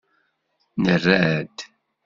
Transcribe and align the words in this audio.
Nerra-d. 0.83 1.57